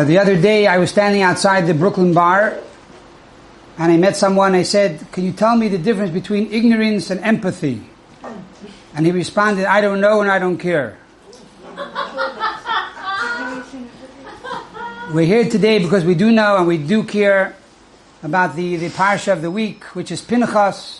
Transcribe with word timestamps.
Uh, 0.00 0.04
the 0.04 0.16
other 0.16 0.40
day 0.40 0.66
I 0.66 0.78
was 0.78 0.88
standing 0.88 1.20
outside 1.20 1.66
the 1.66 1.74
Brooklyn 1.74 2.14
bar 2.14 2.58
and 3.76 3.92
I 3.92 3.98
met 3.98 4.16
someone. 4.16 4.54
I 4.54 4.62
said, 4.62 5.04
Can 5.12 5.24
you 5.24 5.32
tell 5.32 5.54
me 5.54 5.68
the 5.68 5.76
difference 5.76 6.10
between 6.10 6.50
ignorance 6.50 7.10
and 7.10 7.20
empathy? 7.20 7.82
And 8.94 9.04
he 9.04 9.12
responded, 9.12 9.66
I 9.66 9.82
don't 9.82 10.00
know 10.00 10.22
and 10.22 10.30
I 10.30 10.38
don't 10.38 10.56
care. 10.56 10.96
We're 15.12 15.26
here 15.26 15.46
today 15.50 15.80
because 15.80 16.06
we 16.06 16.14
do 16.14 16.32
know 16.32 16.56
and 16.56 16.66
we 16.66 16.78
do 16.78 17.04
care 17.04 17.54
about 18.22 18.56
the, 18.56 18.76
the 18.76 18.88
parsha 18.88 19.34
of 19.34 19.42
the 19.42 19.50
week, 19.50 19.84
which 19.94 20.10
is 20.10 20.22
Pinchas. 20.22 20.99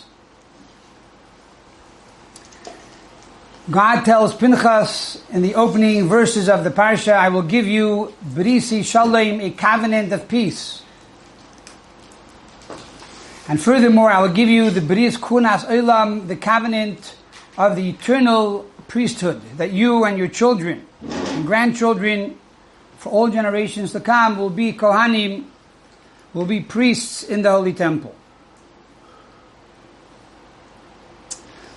God 3.69 4.03
tells 4.03 4.33
Pinchas 4.33 5.23
in 5.29 5.43
the 5.43 5.53
opening 5.53 6.09
verses 6.09 6.49
of 6.49 6.63
the 6.63 6.71
parsha, 6.71 7.13
I 7.13 7.29
will 7.29 7.43
give 7.43 7.67
you 7.67 8.11
Brisi 8.25 8.83
Shalom, 8.83 9.39
a 9.39 9.51
covenant 9.51 10.11
of 10.11 10.27
peace. 10.27 10.81
And 13.47 13.61
furthermore, 13.61 14.09
I 14.09 14.19
will 14.21 14.33
give 14.33 14.49
you 14.49 14.71
the 14.71 14.81
Bris 14.81 15.15
Kunas 15.15 15.65
Olam, 15.65 16.27
the 16.27 16.35
covenant 16.35 17.15
of 17.55 17.75
the 17.75 17.89
eternal 17.89 18.65
priesthood, 18.87 19.41
that 19.57 19.71
you 19.71 20.05
and 20.05 20.17
your 20.17 20.27
children 20.27 20.87
and 21.03 21.45
grandchildren 21.45 22.39
for 22.97 23.09
all 23.09 23.29
generations 23.29 23.91
to 23.91 23.99
come 23.99 24.39
will 24.39 24.49
be 24.49 24.73
Kohanim, 24.73 25.45
will 26.33 26.45
be 26.45 26.61
priests 26.61 27.21
in 27.21 27.43
the 27.43 27.51
Holy 27.51 27.73
Temple. 27.73 28.15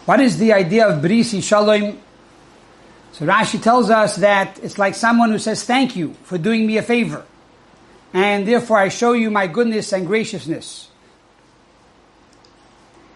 What 0.05 0.21
is 0.21 0.37
the 0.37 0.53
idea 0.53 0.87
of 0.87 1.03
Brisi 1.03 1.43
Shalom? 1.43 1.99
So 3.13 3.25
Rashi 3.25 3.63
tells 3.63 3.89
us 3.89 4.17
that 4.17 4.59
it's 4.63 4.77
like 4.77 4.95
someone 4.95 5.31
who 5.31 5.39
says, 5.39 5.65
thank 5.65 5.97
you 5.97 6.13
for 6.25 6.37
doing 6.37 6.67
me 6.67 6.77
a 6.77 6.83
favor. 6.83 7.25
And 8.13 8.47
therefore 8.47 8.77
I 8.77 8.91
show 8.91 9.13
you 9.13 9.31
my 9.31 9.47
goodness 9.47 9.93
and 9.95 10.07
graciousness. 10.07 10.89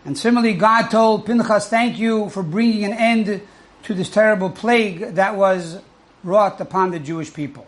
And 0.06 0.16
similarly, 0.16 0.54
God 0.54 0.88
told 0.88 1.26
Pinchas, 1.26 1.68
thank 1.68 1.98
you 1.98 2.30
for 2.30 2.42
bringing 2.42 2.84
an 2.84 2.94
end 2.94 3.42
to 3.82 3.94
this 3.94 4.08
terrible 4.08 4.48
plague 4.48 5.00
that 5.16 5.36
was 5.36 5.82
wrought 6.24 6.58
upon 6.60 6.92
the 6.92 6.98
Jewish 6.98 7.34
people. 7.34 7.66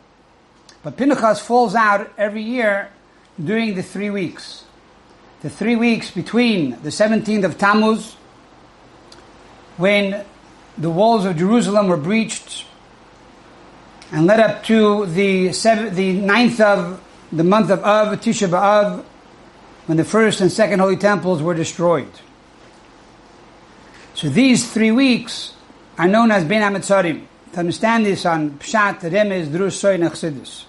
But 0.83 0.97
Pinchas 0.97 1.41
falls 1.41 1.75
out 1.75 2.11
every 2.17 2.43
year 2.43 2.89
during 3.43 3.75
the 3.75 3.83
three 3.83 4.09
weeks. 4.09 4.65
The 5.43 5.51
three 5.51 5.77
weeks 5.77 6.11
between 6.11 6.71
the 6.83 6.89
17th 6.89 7.45
of 7.45 7.59
Tammuz 7.59 8.17
when 9.81 10.25
the 10.77 10.91
walls 10.91 11.25
of 11.25 11.37
Jerusalem 11.37 11.89
were 11.89 11.97
breached 11.97 12.67
and 14.13 14.27
led 14.27 14.41
up 14.41 14.63
to 14.65 15.07
the 15.07 15.53
seventh, 15.53 15.97
the 15.97 16.13
ninth 16.13 16.61
of 16.61 17.03
the 17.33 17.45
month 17.45 17.71
of 17.71 17.83
Av, 17.83 18.19
Tisha 18.21 18.49
B'Av, 18.49 19.05
when 19.87 19.97
the 19.97 20.05
first 20.05 20.41
and 20.41 20.53
second 20.53 20.81
holy 20.81 20.97
temples 20.97 21.43
were 21.43 21.55
destroyed. 21.55 22.11
So 24.15 24.29
these 24.29 24.71
three 24.71 24.91
weeks 24.91 25.55
are 25.97 26.09
known 26.09 26.31
as 26.31 26.45
Ben 26.45 26.63
HaMetzarim. 26.63 27.25
To 27.53 27.59
understand 27.59 28.07
this 28.07 28.27
on 28.27 28.53
Pshat, 28.59 29.01
Remez, 29.01 29.47
Drush, 29.47 29.99
Soid, 29.99 30.07
Chassidus. 30.09 30.65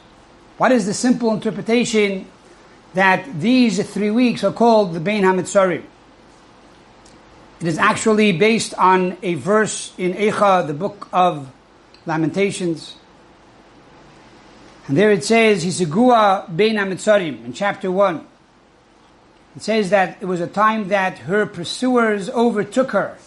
What 0.58 0.72
is 0.72 0.86
the 0.86 0.94
simple 0.94 1.34
interpretation 1.34 2.28
that 2.94 3.40
these 3.40 3.88
three 3.92 4.12
weeks 4.12 4.44
are 4.44 4.54
called 4.54 4.94
the 4.94 5.00
Ben 5.00 5.24
HaMetzarim? 5.24 5.84
It 7.62 7.68
is 7.68 7.78
actually 7.78 8.32
based 8.32 8.74
on 8.74 9.18
a 9.22 9.36
verse 9.36 9.94
in 9.96 10.14
Eicha, 10.16 10.66
the 10.66 10.74
book 10.74 11.08
of 11.14 11.52
Lamentations. 12.08 12.96
And 14.88 14.98
there 14.98 15.12
it 15.12 15.24
says, 15.24 15.64
Hisegua 15.64 16.56
bein 16.56 16.78
Amitzarim, 16.78 17.46
in 17.46 17.54
chapter 17.54 17.92
1. 17.92 18.26
It 19.58 19.62
says 19.62 19.92
that 19.92 20.18
it 20.22 20.26
was 20.26 20.42
a 20.42 20.48
time 20.48 20.88
that 20.88 21.20
her 21.20 21.46
pursuers 21.46 22.32
overtook 22.32 22.94
her 22.94 23.20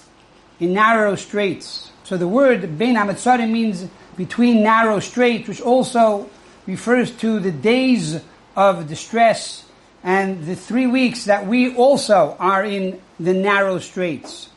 in 0.58 0.72
narrow 0.72 1.14
straits. 1.14 1.92
So 2.02 2.16
the 2.16 2.26
word 2.26 2.76
bein 2.76 2.96
Amitzarim 2.96 3.52
means 3.52 3.86
between 4.16 4.64
narrow 4.64 4.98
straits, 4.98 5.46
which 5.46 5.60
also 5.60 6.28
refers 6.66 7.12
to 7.18 7.38
the 7.38 7.52
days 7.52 8.20
of 8.56 8.88
distress 8.88 9.64
and 10.02 10.44
the 10.44 10.56
three 10.56 10.88
weeks 10.88 11.26
that 11.26 11.46
we 11.46 11.72
also 11.76 12.36
are 12.40 12.64
in 12.64 13.00
the 13.18 13.32
narrow 13.32 13.78
straits 13.78 14.48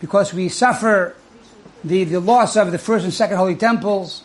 because 0.00 0.34
we 0.34 0.48
suffer 0.48 1.16
the, 1.82 2.04
the 2.04 2.20
loss 2.20 2.56
of 2.56 2.72
the 2.72 2.78
first 2.78 3.04
and 3.04 3.12
second 3.12 3.36
holy 3.36 3.56
temples. 3.56 4.22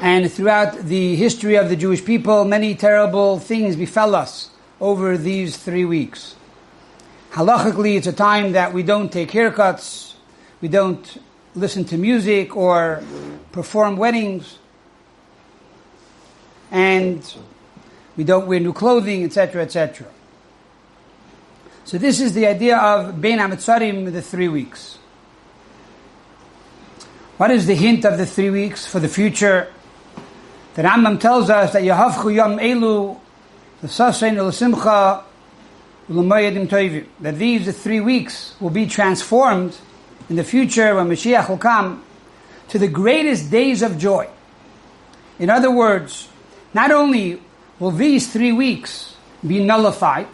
And 0.00 0.30
throughout 0.30 0.78
the 0.78 1.16
history 1.16 1.56
of 1.56 1.68
the 1.68 1.76
Jewish 1.76 2.04
people, 2.04 2.44
many 2.44 2.74
terrible 2.74 3.38
things 3.38 3.76
befell 3.76 4.14
us 4.14 4.50
over 4.80 5.16
these 5.16 5.56
three 5.56 5.84
weeks. 5.84 6.36
Halachically, 7.32 7.96
it's 7.96 8.06
a 8.06 8.12
time 8.12 8.52
that 8.52 8.72
we 8.72 8.82
don't 8.82 9.12
take 9.12 9.30
haircuts, 9.30 10.14
we 10.60 10.68
don't 10.68 11.18
listen 11.54 11.84
to 11.86 11.96
music 11.96 12.56
or 12.56 13.02
perform 13.52 13.96
weddings. 13.96 14.58
And 16.70 17.22
we 18.16 18.24
don't 18.24 18.46
wear 18.46 18.60
new 18.60 18.72
clothing, 18.72 19.24
etc., 19.24 19.62
etc. 19.62 20.06
So 21.86 21.98
this 21.98 22.20
is 22.20 22.32
the 22.32 22.48
idea 22.48 22.76
of 22.76 23.20
Bein 23.20 23.38
HaMetzarim, 23.38 24.12
the 24.12 24.20
three 24.20 24.48
weeks. 24.48 24.98
What 27.36 27.52
is 27.52 27.68
the 27.68 27.76
hint 27.76 28.04
of 28.04 28.18
the 28.18 28.26
three 28.26 28.50
weeks 28.50 28.84
for 28.88 28.98
the 28.98 29.06
future? 29.06 29.72
The 30.74 30.82
Rambam 30.82 31.20
tells 31.20 31.48
us 31.48 31.74
that 31.74 31.84
Yahavchu 31.84 32.34
Yom 32.34 32.58
Elu, 32.58 33.16
the 33.82 33.86
Sasain 33.86 34.52
Simcha, 34.52 35.22
that 37.20 37.38
these 37.38 37.66
the 37.66 37.72
three 37.72 38.00
weeks 38.00 38.56
will 38.58 38.70
be 38.70 38.88
transformed 38.88 39.76
in 40.28 40.34
the 40.34 40.42
future 40.42 40.96
when 40.96 41.08
Mashiach 41.08 41.48
will 41.48 41.56
come 41.56 42.02
to 42.66 42.80
the 42.80 42.88
greatest 42.88 43.48
days 43.48 43.82
of 43.82 43.96
joy. 43.96 44.28
In 45.38 45.50
other 45.50 45.70
words, 45.70 46.26
not 46.74 46.90
only 46.90 47.40
will 47.78 47.92
these 47.92 48.32
three 48.32 48.50
weeks 48.50 49.14
be 49.46 49.64
nullified, 49.64 50.26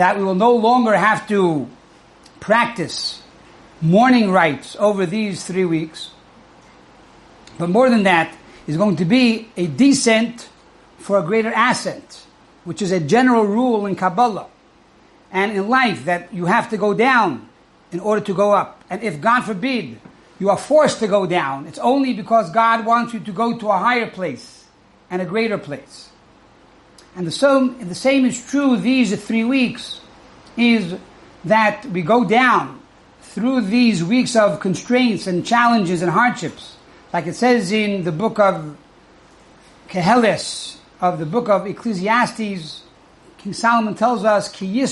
that 0.00 0.16
we 0.16 0.24
will 0.24 0.34
no 0.34 0.56
longer 0.56 0.96
have 0.96 1.28
to 1.28 1.68
practice 2.40 3.22
mourning 3.82 4.30
rites 4.30 4.74
over 4.78 5.04
these 5.04 5.44
three 5.44 5.66
weeks. 5.66 6.10
But 7.58 7.68
more 7.68 7.90
than 7.90 8.04
that, 8.04 8.34
is 8.66 8.78
going 8.78 8.96
to 8.96 9.04
be 9.04 9.48
a 9.56 9.66
descent 9.66 10.48
for 10.98 11.18
a 11.18 11.22
greater 11.22 11.52
ascent, 11.54 12.24
which 12.64 12.80
is 12.80 12.92
a 12.92 13.00
general 13.00 13.44
rule 13.44 13.84
in 13.84 13.96
Kabbalah 13.96 14.46
and 15.32 15.52
in 15.52 15.68
life 15.68 16.04
that 16.06 16.32
you 16.32 16.46
have 16.46 16.70
to 16.70 16.76
go 16.76 16.94
down 16.94 17.48
in 17.92 18.00
order 18.00 18.24
to 18.24 18.34
go 18.34 18.52
up. 18.52 18.82
And 18.88 19.02
if 19.02 19.20
God 19.20 19.42
forbid 19.42 20.00
you 20.38 20.50
are 20.50 20.56
forced 20.56 21.00
to 21.00 21.08
go 21.08 21.26
down, 21.26 21.66
it's 21.66 21.78
only 21.78 22.14
because 22.14 22.50
God 22.50 22.86
wants 22.86 23.12
you 23.12 23.20
to 23.20 23.32
go 23.32 23.58
to 23.58 23.68
a 23.68 23.76
higher 23.76 24.08
place 24.08 24.64
and 25.10 25.20
a 25.20 25.26
greater 25.26 25.58
place. 25.58 26.09
And 27.16 27.26
the 27.26 27.32
same, 27.32 27.88
the 27.88 27.94
same 27.94 28.24
is 28.24 28.44
true 28.50 28.76
these 28.76 29.14
three 29.24 29.44
weeks, 29.44 30.00
is 30.56 30.96
that 31.44 31.86
we 31.86 32.02
go 32.02 32.24
down 32.24 32.80
through 33.20 33.62
these 33.62 34.02
weeks 34.02 34.36
of 34.36 34.60
constraints 34.60 35.26
and 35.26 35.44
challenges 35.44 36.02
and 36.02 36.10
hardships. 36.10 36.76
Like 37.12 37.26
it 37.26 37.34
says 37.34 37.72
in 37.72 38.04
the 38.04 38.12
book 38.12 38.38
of 38.38 38.76
Koheles, 39.88 40.76
of 41.00 41.18
the 41.18 41.26
book 41.26 41.48
of 41.48 41.66
Ecclesiastes, 41.66 42.82
King 43.38 43.52
Solomon 43.52 43.94
tells 43.94 44.24
us, 44.24 44.50
Ki 44.50 44.84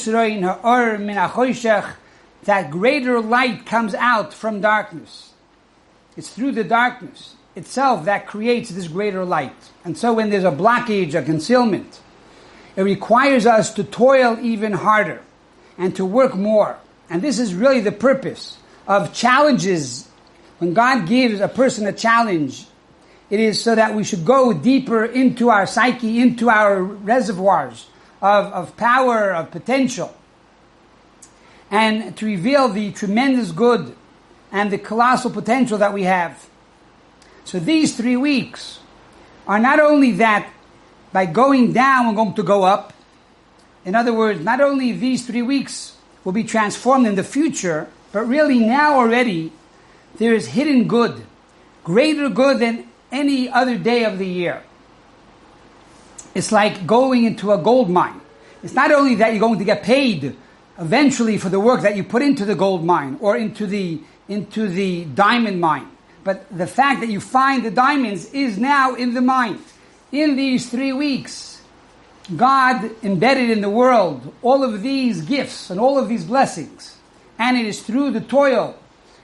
that 2.44 2.70
greater 2.70 3.20
light 3.20 3.66
comes 3.66 3.94
out 3.94 4.32
from 4.32 4.60
darkness. 4.60 5.32
It's 6.16 6.30
through 6.30 6.52
the 6.52 6.64
darkness 6.64 7.34
itself 7.54 8.06
that 8.06 8.26
creates 8.26 8.70
this 8.70 8.88
greater 8.88 9.24
light. 9.24 9.54
And 9.84 9.98
so 9.98 10.14
when 10.14 10.30
there's 10.30 10.44
a 10.44 10.50
blockage, 10.50 11.14
a 11.14 11.22
concealment, 11.22 12.00
it 12.78 12.82
requires 12.82 13.44
us 13.44 13.74
to 13.74 13.82
toil 13.82 14.38
even 14.40 14.72
harder 14.72 15.20
and 15.78 15.96
to 15.96 16.04
work 16.04 16.36
more. 16.36 16.78
And 17.10 17.20
this 17.20 17.40
is 17.40 17.52
really 17.52 17.80
the 17.80 17.90
purpose 17.90 18.56
of 18.86 19.12
challenges. 19.12 20.08
When 20.58 20.74
God 20.74 21.08
gives 21.08 21.40
a 21.40 21.48
person 21.48 21.88
a 21.88 21.92
challenge, 21.92 22.66
it 23.30 23.40
is 23.40 23.60
so 23.60 23.74
that 23.74 23.96
we 23.96 24.04
should 24.04 24.24
go 24.24 24.52
deeper 24.52 25.04
into 25.04 25.50
our 25.50 25.66
psyche, 25.66 26.20
into 26.20 26.50
our 26.50 26.80
reservoirs 26.80 27.88
of, 28.22 28.46
of 28.52 28.76
power, 28.76 29.32
of 29.34 29.50
potential, 29.50 30.14
and 31.72 32.16
to 32.16 32.26
reveal 32.26 32.68
the 32.68 32.92
tremendous 32.92 33.50
good 33.50 33.92
and 34.52 34.70
the 34.70 34.78
colossal 34.78 35.32
potential 35.32 35.78
that 35.78 35.92
we 35.92 36.04
have. 36.04 36.48
So 37.44 37.58
these 37.58 37.96
three 37.96 38.16
weeks 38.16 38.78
are 39.48 39.58
not 39.58 39.80
only 39.80 40.12
that 40.12 40.48
by 41.12 41.26
going 41.26 41.72
down, 41.72 42.08
we're 42.08 42.14
going 42.14 42.34
to 42.34 42.42
go 42.42 42.64
up. 42.64 42.92
In 43.84 43.94
other 43.94 44.12
words, 44.12 44.40
not 44.40 44.60
only 44.60 44.92
these 44.92 45.26
three 45.26 45.42
weeks 45.42 45.96
will 46.24 46.32
be 46.32 46.44
transformed 46.44 47.06
in 47.06 47.14
the 47.14 47.24
future, 47.24 47.88
but 48.12 48.26
really 48.26 48.58
now 48.58 48.98
already 48.98 49.52
there 50.16 50.34
is 50.34 50.48
hidden 50.48 50.88
good, 50.88 51.24
greater 51.84 52.28
good 52.28 52.58
than 52.58 52.88
any 53.10 53.48
other 53.48 53.78
day 53.78 54.04
of 54.04 54.18
the 54.18 54.26
year. 54.26 54.62
It's 56.34 56.52
like 56.52 56.86
going 56.86 57.24
into 57.24 57.52
a 57.52 57.58
gold 57.58 57.88
mine. 57.88 58.20
It's 58.62 58.74
not 58.74 58.92
only 58.92 59.16
that 59.16 59.32
you're 59.32 59.40
going 59.40 59.58
to 59.58 59.64
get 59.64 59.82
paid 59.82 60.36
eventually 60.78 61.38
for 61.38 61.48
the 61.48 61.60
work 61.60 61.82
that 61.82 61.96
you 61.96 62.04
put 62.04 62.22
into 62.22 62.44
the 62.44 62.54
gold 62.54 62.84
mine 62.84 63.16
or 63.20 63.36
into 63.36 63.66
the, 63.66 64.00
into 64.28 64.68
the 64.68 65.04
diamond 65.04 65.60
mine, 65.60 65.88
but 66.24 66.46
the 66.56 66.66
fact 66.66 67.00
that 67.00 67.08
you 67.08 67.20
find 67.20 67.64
the 67.64 67.70
diamonds 67.70 68.32
is 68.32 68.58
now 68.58 68.94
in 68.94 69.14
the 69.14 69.20
mine. 69.20 69.58
In 70.10 70.36
these 70.36 70.70
three 70.70 70.92
weeks, 70.92 71.60
God 72.34 72.90
embedded 73.02 73.50
in 73.50 73.60
the 73.60 73.70
world 73.70 74.34
all 74.42 74.64
of 74.64 74.82
these 74.82 75.22
gifts 75.22 75.70
and 75.70 75.78
all 75.78 75.98
of 75.98 76.08
these 76.08 76.24
blessings. 76.24 76.96
And 77.38 77.56
it 77.56 77.66
is 77.66 77.82
through 77.82 78.12
the 78.12 78.20
toil 78.20 78.78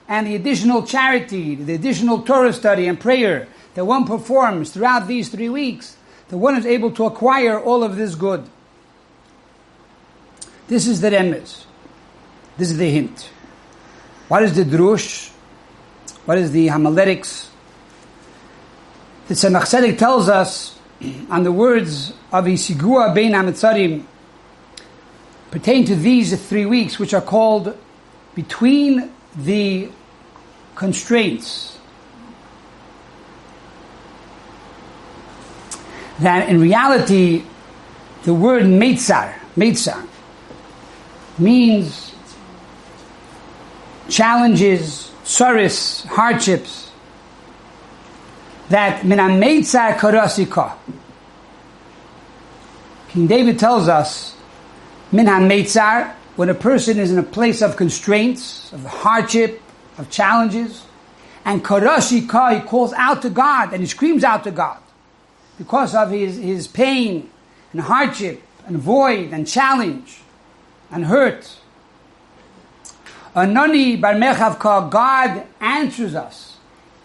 and 0.09 0.27
the 0.27 0.35
additional 0.35 0.87
charity, 0.87 1.55
the 1.55 1.75
additional 1.75 2.23
Torah 2.23 2.53
study 2.53 2.87
and 2.87 2.99
prayer 3.01 3.49
that 3.75 3.85
one 3.85 4.07
performs 4.07 4.71
throughout 4.71 5.09
these 5.09 5.29
three 5.29 5.49
weeks, 5.49 5.97
that 6.29 6.39
one 6.39 6.57
is 6.57 6.67
able 6.67 6.91
to 6.93 7.05
acquire 7.05 7.59
all 7.59 7.83
of 7.83 7.97
this 7.97 8.15
good. 8.15 8.49
This 10.69 10.87
is 10.87 11.01
the 11.01 11.11
remez. 11.11 11.65
This 12.57 12.71
is 12.71 12.79
the 12.79 12.91
hint. 12.91 13.31
What 14.29 14.43
is 14.43 14.55
the 14.55 14.65
drush? 14.65 15.31
What 16.25 16.39
is 16.39 16.53
the 16.53 16.69
homiletics? 16.69 17.51
The 19.29 19.35
Tzemach 19.35 19.99
tells 19.99 20.29
us 20.29 20.74
on 21.31 21.43
the 21.43 21.53
words 21.53 22.13
of 22.33 22.45
Isigua 22.45 23.15
Bein 23.15 23.33
Amitzarim 23.33 24.05
pertain 25.51 25.85
to 25.85 25.95
these 25.95 26.35
three 26.49 26.67
weeks, 26.67 26.99
which 26.99 27.15
are 27.15 27.21
called 27.21 27.77
between 28.35 29.11
the 29.37 29.89
constraints. 30.75 31.79
That 36.21 36.49
in 36.49 36.61
reality, 36.61 37.45
the 38.25 38.35
word 38.35 38.65
meitzar, 38.65 39.35
meitzar, 39.57 40.07
means 41.39 42.15
challenges, 44.09 45.11
sorrows, 45.25 46.05
hardships. 46.05 46.91
That 48.71 49.05
mina 49.05 49.25
meitzar 49.25 49.97
karasika. 49.97 50.77
King 53.09 53.27
David 53.27 53.59
tells 53.59 53.89
us, 53.89 54.37
min 55.13 55.27
meitzar, 55.27 56.15
when 56.37 56.49
a 56.49 56.55
person 56.55 56.99
is 56.99 57.13
in 57.13 57.19
a 57.19 57.23
place 57.23 57.63
of 57.63 57.77
constraints, 57.77 58.73
of 58.73 58.85
hardship, 58.85 59.63
of 59.99 60.11
challenges, 60.11 60.85
and 61.45 61.63
Karashi 61.63 62.29
Ka, 62.29 62.59
he 62.59 62.61
calls 62.61 62.93
out 62.95 63.23
to 63.23 63.31
God 63.31 63.73
and 63.73 63.81
he 63.81 63.87
screams 63.87 64.25
out 64.25 64.45
to 64.45 64.51
God 64.51 64.79
because 65.59 65.95
of 65.95 66.11
his, 66.11 66.37
his 66.37 66.67
pain 66.67 67.31
and 67.73 67.83
hardship 67.83 68.43
and 68.67 68.79
void 68.79 69.33
and 69.33 69.47
challenge 69.47 70.21
and 70.91 71.05
hurt. 71.05 71.59
Anani 73.37 74.01
Bar 74.01 74.15
Mechav 74.15 74.91
God 74.91 75.47
answers 75.61 76.15
us 76.15 76.57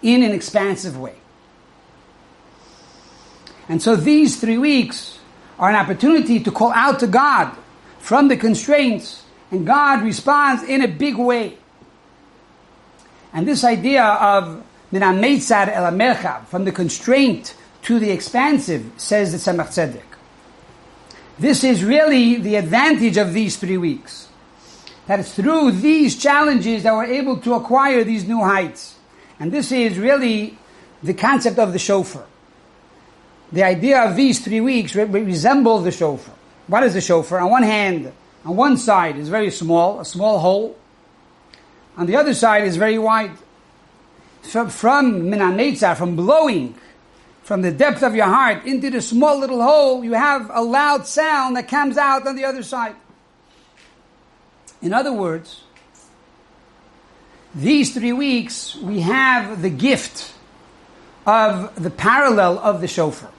in 0.02 0.24
an 0.24 0.32
expansive 0.32 0.98
way. 0.98 1.19
And 3.70 3.82
so 3.82 3.96
these 3.96 4.42
three 4.42 4.58
weeks 4.58 5.20
are 5.60 5.70
an 5.70 5.76
opportunity 5.76 6.40
to 6.40 6.52
call 6.52 6.74
out 6.74 7.00
to 7.00 7.08
God 7.08 7.56
from 8.00 8.28
the 8.28 8.36
constraints, 8.36 9.24
and 9.52 9.66
God 9.66 10.02
responds 10.02 10.64
in 10.64 10.82
a 10.82 10.88
big 10.88 11.18
way. 11.18 11.58
And 13.32 13.48
this 13.48 13.64
idea 13.64 14.04
of 14.04 14.66
from 14.92 16.66
the 16.66 16.72
constraint 16.74 17.56
to 17.84 18.00
the 18.00 18.10
expansive, 18.10 18.92
says 18.98 19.32
the 19.32 19.38
Tzemach 19.38 19.68
Tzedek. 19.68 20.02
This 21.38 21.64
is 21.64 21.84
really 21.84 22.36
the 22.36 22.56
advantage 22.56 23.18
of 23.18 23.34
these 23.34 23.58
three 23.58 23.78
weeks. 23.78 24.28
That 25.06 25.20
it's 25.20 25.34
through 25.34 25.74
these 25.74 26.18
challenges 26.18 26.84
that 26.84 26.94
we're 26.94 27.06
able 27.06 27.38
to 27.42 27.54
acquire 27.54 28.04
these 28.04 28.28
new 28.28 28.40
heights. 28.40 28.96
And 29.40 29.52
this 29.52 29.72
is 29.72 29.98
really 29.98 30.58
the 31.04 31.14
concept 31.14 31.60
of 31.60 31.72
the 31.72 31.80
shofar. 31.80 32.26
The 33.52 33.64
idea 33.64 34.04
of 34.04 34.16
these 34.16 34.40
three 34.44 34.62
weeks 34.62 34.96
re- 34.96 35.06
resemble 35.06 35.80
the 35.80 35.92
shofar. 35.92 36.36
What 36.68 36.84
is 36.84 36.94
the 36.94 37.02
shofar? 37.02 37.40
On 37.40 37.50
one 37.50 37.64
hand, 37.64 38.12
on 38.46 38.56
one 38.56 38.78
side 38.78 39.18
is 39.18 39.30
very 39.30 39.50
small, 39.50 40.00
a 40.00 40.06
small 40.06 40.40
hole. 40.40 40.78
On 41.98 42.06
the 42.06 42.16
other 42.16 42.34
side 42.34 42.64
is 42.64 42.78
very 42.78 43.00
wide. 43.00 43.32
From, 44.44 44.70
from 44.70 45.24
minanetzar, 45.24 45.98
from 45.98 46.16
blowing 46.16 46.76
from 47.50 47.64
the 47.64 47.72
depth 47.72 48.04
of 48.04 48.14
your 48.14 48.28
heart 48.28 48.64
into 48.66 48.92
the 48.92 49.02
small 49.02 49.40
little 49.40 49.60
hole, 49.60 50.04
you 50.04 50.14
have 50.14 50.52
a 50.54 50.62
loud 50.62 51.08
sound 51.08 51.56
that 51.56 51.68
comes 51.68 51.98
out 51.98 52.28
on 52.28 52.36
the 52.36 52.46
other 52.46 52.62
side. 52.62 52.96
In 54.84 54.94
other 54.94 55.12
words, 55.12 55.64
these 57.56 57.92
three 57.92 58.14
weeks, 58.14 58.76
we 58.76 59.00
have 59.00 59.64
the 59.64 59.72
gift 59.72 60.32
of 61.26 61.74
the 61.82 61.90
parallel 61.90 62.60
of 62.60 62.82
the 62.82 62.88
shofar. 62.88 63.32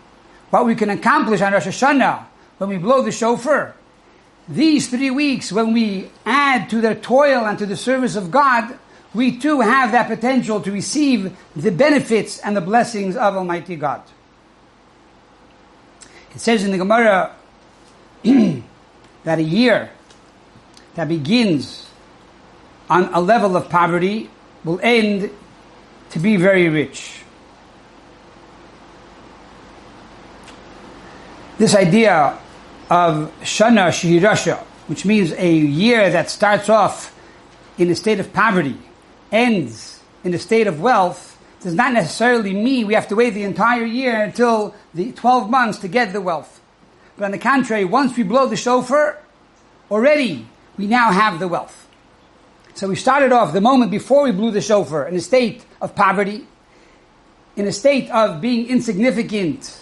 What 0.50 0.67
we 0.67 0.75
can 0.75 0.91
accomplish 0.91 1.41
on 1.41 1.52
Rosh 1.52 1.67
Hashanah 1.67 2.25
when 2.58 2.70
we 2.70 2.76
blow 2.76 3.02
the 3.02 3.12
shofar. 3.12 3.75
These 4.49 4.88
three 4.88 5.11
weeks, 5.11 5.52
when 5.52 5.73
we 5.73 6.11
add 6.26 6.69
to 6.70 6.81
the 6.81 6.94
toil 6.94 7.47
and 7.47 7.58
to 7.58 7.67
the 7.67 7.76
service 7.76 8.17
of 8.17 8.31
God, 8.31 8.76
we 9.14 9.38
too 9.38 9.61
have 9.61 9.93
that 9.93 10.08
potential 10.08 10.61
to 10.61 10.73
receive 10.73 11.37
the 11.55 11.70
benefits 11.70 12.38
and 12.38 12.56
the 12.56 12.61
blessings 12.61 13.17
of 13.17 13.37
Almighty 13.37 13.76
God. 13.76 14.02
It 16.35 16.41
says 16.41 16.64
in 16.64 16.70
the 16.70 16.79
Gemara 16.79 17.35
that 18.23 19.38
a 19.38 19.43
year 19.43 19.91
that 20.94 21.08
begins 21.08 21.88
on 22.88 23.12
a 23.14 23.20
level 23.20 23.56
of 23.56 23.69
poverty 23.69 24.31
will 24.64 24.81
end 24.82 25.31
to 26.11 26.19
be 26.19 26.37
very 26.37 26.69
rich. 26.69 27.19
This 31.61 31.75
idea 31.75 32.39
of 32.89 33.31
Shana 33.43 33.91
Shihirasha, 33.91 34.57
which 34.87 35.05
means 35.05 35.33
a 35.33 35.53
year 35.53 36.09
that 36.09 36.31
starts 36.31 36.71
off 36.71 37.15
in 37.77 37.91
a 37.91 37.95
state 37.95 38.19
of 38.19 38.33
poverty, 38.33 38.79
ends 39.31 40.01
in 40.25 40.33
a 40.33 40.39
state 40.39 40.67
of 40.67 40.81
wealth, 40.81 41.39
does 41.61 41.75
not 41.75 41.93
necessarily 41.93 42.55
mean 42.55 42.87
we 42.87 42.95
have 42.95 43.09
to 43.09 43.15
wait 43.15 43.35
the 43.35 43.43
entire 43.43 43.85
year 43.85 44.23
until 44.23 44.75
the 44.95 45.12
12 45.12 45.51
months 45.51 45.77
to 45.81 45.89
get 45.89 46.15
the 46.15 46.21
wealth. 46.23 46.62
But 47.19 47.26
on 47.26 47.31
the 47.33 47.38
contrary, 47.38 47.85
once 47.85 48.17
we 48.17 48.23
blow 48.23 48.47
the 48.47 48.57
shofar, 48.57 49.19
already 49.90 50.47
we 50.79 50.87
now 50.87 51.12
have 51.12 51.40
the 51.40 51.47
wealth. 51.47 51.87
So 52.73 52.88
we 52.88 52.97
started 52.97 53.33
off 53.33 53.52
the 53.52 53.61
moment 53.61 53.90
before 53.90 54.23
we 54.23 54.33
blew 54.33 54.50
the 54.50 54.62
shofar 54.62 55.07
in 55.07 55.14
a 55.14 55.21
state 55.21 55.67
of 55.83 55.95
poverty, 55.95 56.47
in 57.55 57.67
a 57.67 57.73
state 57.73 58.11
of 58.11 58.40
being 58.40 58.67
insignificant 58.67 59.81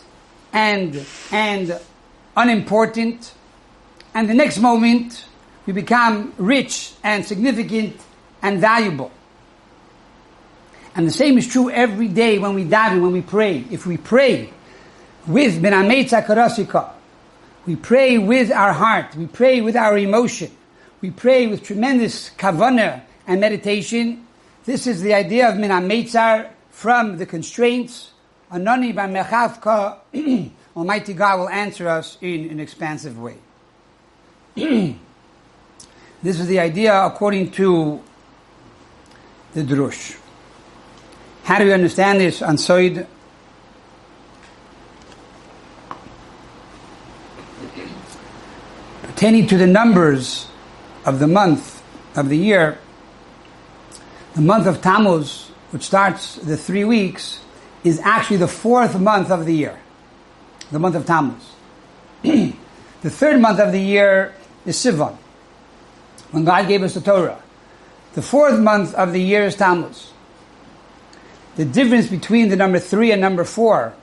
and, 0.53 1.05
and 1.31 1.81
unimportant. 2.37 3.35
And 4.15 4.29
the 4.29 4.35
next 4.35 4.59
moment, 4.59 5.25
we 5.67 5.73
become 5.73 6.33
rich 6.39 6.93
and 7.03 7.25
significant 7.25 8.01
and 8.43 8.61
valuable. 8.61 9.11
And 10.95 11.07
the 11.07 11.13
same 11.13 11.39
is 11.39 11.47
true 11.47 11.71
every 11.71 12.09
day 12.09 12.39
when 12.39 12.55
we 12.55 12.65
daven, 12.65 13.03
when 13.03 13.13
we 13.13 13.23
pray. 13.23 13.65
If 13.71 13.87
we 13.87 13.97
pray 13.97 14.51
with 15.27 15.63
Benametza 15.63 16.25
Karasika, 16.25 16.91
we 17.67 17.77
pray 17.77 18.19
with 18.19 18.51
our 18.51 18.73
heart, 18.73 19.15
we 19.15 19.27
pray 19.27 19.61
with 19.61 19.77
our 19.77 19.99
emotion, 19.99 20.51
we 21.01 21.11
pray 21.11 21.47
with 21.47 21.63
tremendous 21.63 22.31
kavana 22.31 23.03
and 23.27 23.41
meditation. 23.41 24.27
This 24.65 24.87
is 24.87 25.03
the 25.03 25.15
idea 25.15 25.49
of 25.49 25.57
Minametzar 25.57 26.49
from 26.71 27.19
the 27.19 27.27
constraints. 27.27 28.11
Anani 28.51 28.95
by 28.95 29.07
Mechavka 29.07 29.99
Almighty 30.77 31.13
God 31.13 31.41
will 31.41 31.49
answer 31.49 31.89
us 31.89 32.17
in 32.21 32.49
an 32.51 32.61
expansive 32.61 33.19
way. 33.19 33.37
this 34.55 34.99
is 36.23 36.47
the 36.47 36.61
idea 36.61 36.95
according 37.05 37.51
to 37.51 38.01
the 39.53 39.63
Drush. 39.63 40.17
How 41.43 41.59
do 41.59 41.65
we 41.65 41.73
understand 41.73 42.21
this 42.21 42.41
on 42.41 42.57
Soid? 42.57 43.07
Pertaining 49.03 49.47
to 49.49 49.59
the 49.59 49.67
numbers 49.67 50.49
of 51.05 51.19
the 51.19 51.27
month 51.27 51.83
of 52.17 52.31
the 52.31 52.39
year, 52.39 52.79
the 54.35 54.43
month 54.43 54.67
of 54.67 54.81
Tammuz, 54.81 55.51
which 55.71 55.83
starts 55.83 56.37
the 56.37 56.57
three 56.57 56.85
weeks, 56.85 57.41
is 57.85 58.01
actually 58.01 58.39
the 58.39 58.49
fourth 58.49 58.99
month 58.99 59.31
of 59.31 59.47
the 59.47 59.55
year 59.55 59.79
the 60.71 60.79
month 60.79 60.95
of 60.95 61.07
Tammuz. 61.07 61.53
the 62.23 63.11
third 63.11 63.41
month 63.41 63.59
of 63.59 63.73
the 63.73 63.81
year 63.81 64.35
is 64.67 64.77
Sivan, 64.77 65.17
when 66.31 66.45
God 66.45 66.69
gave 66.69 66.83
us 66.83 66.95
the 66.95 67.01
Torah. 67.01 67.43
The 68.15 68.23
fourth 68.23 68.59
month 68.59 68.95
of 68.95 69.13
the 69.13 69.21
year 69.21 69.45
is 69.45 69.57
Tammuz. 69.57 70.13
The 71.57 71.65
difference 71.65 72.09
between 72.09 72.49
the 72.49 72.57
number 72.57 72.79
three 72.79 73.13
and 73.13 73.21
number 73.21 73.45
four 73.45 73.95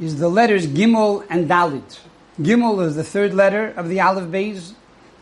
is 0.00 0.18
the 0.18 0.28
letters 0.28 0.66
Gimel 0.66 1.26
and 1.28 1.48
Dalit. 1.48 2.00
Gimel 2.40 2.84
is 2.84 2.96
the 2.96 3.04
third 3.04 3.34
letter 3.34 3.68
of 3.76 3.88
the 3.88 4.00
Aleph 4.00 4.28
Beis. 4.28 4.72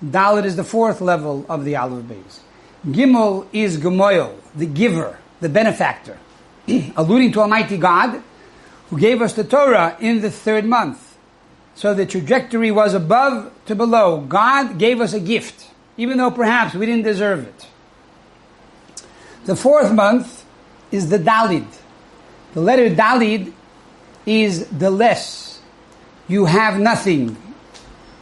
Dalit 0.04 0.44
is 0.44 0.56
the 0.56 0.64
fourth 0.64 1.00
level 1.00 1.44
of 1.48 1.64
the 1.64 1.76
Aleph 1.76 2.04
Beis. 2.04 2.40
Gimel 2.86 3.46
is 3.52 3.78
Gemoyel, 3.78 4.34
the 4.54 4.66
giver, 4.66 5.18
the 5.40 5.48
benefactor, 5.48 6.18
alluding 6.96 7.32
to 7.32 7.40
Almighty 7.40 7.76
God, 7.76 8.22
who 8.90 8.98
gave 8.98 9.22
us 9.22 9.32
the 9.34 9.44
Torah 9.44 9.96
in 10.00 10.20
the 10.20 10.30
third 10.30 10.64
month. 10.64 11.16
So 11.74 11.94
the 11.94 12.06
trajectory 12.06 12.70
was 12.70 12.94
above 12.94 13.50
to 13.66 13.74
below. 13.74 14.20
God 14.20 14.78
gave 14.78 15.00
us 15.00 15.14
a 15.14 15.20
gift, 15.20 15.68
even 15.96 16.18
though 16.18 16.30
perhaps 16.30 16.74
we 16.74 16.86
didn't 16.86 17.04
deserve 17.04 17.46
it. 17.46 17.66
The 19.44 19.56
fourth 19.56 19.92
month 19.92 20.44
is 20.90 21.08
the 21.08 21.18
Dalid. 21.18 21.66
The 22.54 22.60
letter 22.60 22.90
Dalid 22.90 23.52
is 24.26 24.66
the 24.68 24.90
less. 24.90 25.60
You 26.28 26.44
have 26.44 26.78
nothing. 26.78 27.36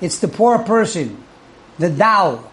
It's 0.01 0.21
the 0.21 0.29
poor 0.29 0.61
person, 0.61 1.23
the 1.79 1.91
Dal. 1.91 2.51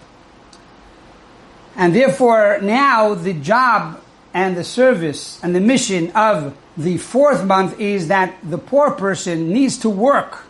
And 1.76 1.96
therefore, 1.96 2.60
now 2.62 3.14
the 3.14 3.34
job 3.34 4.02
and 4.34 4.56
the 4.56 4.64
service 4.64 5.40
and 5.44 5.56
the 5.56 5.60
mission 5.60 6.12
of 6.12 6.56
the 6.78 6.98
fourth 6.98 7.44
month 7.44 7.80
is 7.80 8.08
that 8.10 8.36
the 8.44 8.58
poor 8.58 8.92
person 8.92 9.52
needs 9.52 9.78
to 9.80 9.90
work 9.90 10.44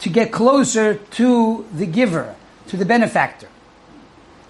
to 0.00 0.08
get 0.08 0.32
closer 0.32 0.94
to 0.94 1.66
the 1.72 1.86
giver, 1.86 2.36
to 2.68 2.76
the 2.76 2.84
benefactor. 2.84 3.48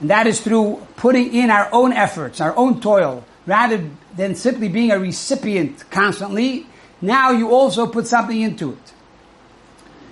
And 0.00 0.10
that 0.10 0.26
is 0.26 0.40
through 0.40 0.86
putting 0.96 1.32
in 1.34 1.50
our 1.50 1.68
own 1.72 1.92
efforts, 1.92 2.40
our 2.40 2.56
own 2.56 2.80
toil, 2.80 3.24
rather 3.46 3.88
than 4.16 4.34
simply 4.34 4.68
being 4.68 4.90
a 4.90 4.98
recipient 4.98 5.88
constantly. 5.90 6.66
Now 7.00 7.30
you 7.30 7.50
also 7.50 7.86
put 7.86 8.06
something 8.06 8.40
into 8.40 8.72
it. 8.72 8.92